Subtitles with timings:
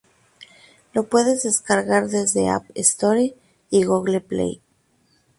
[0.93, 3.35] Lo puedes descargar desde App Store
[3.69, 4.59] y Google Play.